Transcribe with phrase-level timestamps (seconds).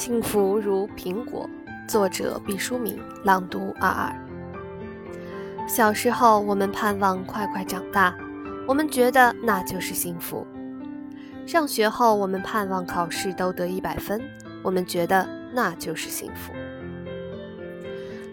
[0.00, 1.46] 幸福如苹果，
[1.86, 4.10] 作者毕淑敏，朗读二二。
[5.68, 8.16] 小时候，我们盼望快快长大，
[8.66, 10.46] 我们觉得那就是幸福；
[11.46, 14.22] 上学后，我们盼望考试都得一百分，
[14.62, 16.54] 我们觉得那就是幸福；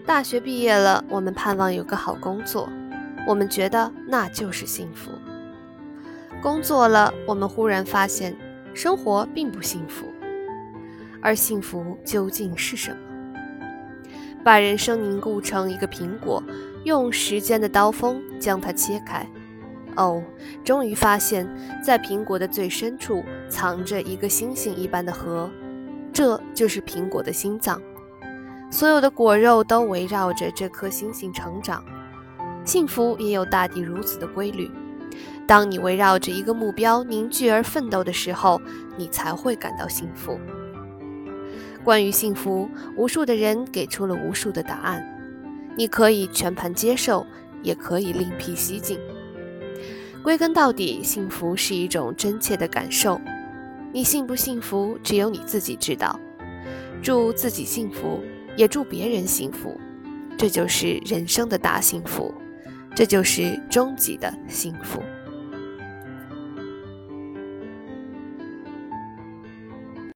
[0.06, 2.66] 大学毕业了，我们盼望有个好工作，
[3.26, 5.10] 我们觉得那就是幸福；
[6.40, 8.34] 工作了，我们忽然发现
[8.72, 10.06] 生活并不幸福。
[11.20, 12.96] 而幸福究竟是什么？
[14.44, 16.42] 把人生凝固成一个苹果，
[16.84, 19.26] 用时间的刀锋将它切开。
[19.96, 20.22] 哦，
[20.64, 21.46] 终于发现，
[21.84, 25.50] 在苹果的最深处藏着一个星星一般的核，
[26.12, 27.82] 这就是苹果的心脏。
[28.70, 31.82] 所有的果肉都围绕着这颗星星成长。
[32.64, 34.70] 幸福也有大抵如此的规律。
[35.46, 38.60] 当你围绕着一个目标凝聚而奋斗的时候，
[38.96, 40.38] 你才会感到幸福。
[41.84, 45.04] 关于幸福，无数的人给出了无数的答案，
[45.76, 47.26] 你可以全盘接受，
[47.62, 48.98] 也可以另辟蹊径。
[50.22, 53.20] 归根到底，幸福是一种真切的感受。
[53.92, 56.18] 你幸不幸福，只有你自己知道。
[57.00, 58.20] 祝自己幸福，
[58.56, 59.80] 也祝别人幸福，
[60.36, 62.34] 这就是人生的大幸福，
[62.94, 65.00] 这就是终极的幸福。